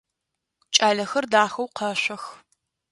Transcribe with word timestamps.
Кӏалэхэр 0.75 1.25
дахэу 1.31 1.67
къэшъох. 1.75 2.23